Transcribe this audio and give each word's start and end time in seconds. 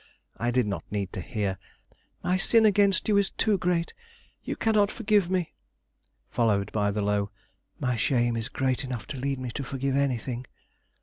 I 0.37 0.49
did 0.49 0.65
not 0.65 0.83
need 0.89 1.13
to 1.13 1.21
hear: 1.21 1.59
"My 2.23 2.35
sin 2.35 2.65
against 2.65 3.07
you 3.07 3.17
is 3.17 3.29
too 3.29 3.59
great; 3.59 3.93
you 4.43 4.55
cannot 4.55 4.89
forgive 4.89 5.29
me!" 5.29 5.53
followed 6.27 6.71
by 6.71 6.89
the 6.89 7.03
low: 7.03 7.29
"My 7.79 7.95
shame 7.95 8.35
is 8.35 8.49
great 8.49 8.83
enough 8.83 9.05
to 9.09 9.17
lead 9.19 9.37
me 9.39 9.51
to 9.51 9.63
forgive 9.63 9.95
anything!" 9.95 10.47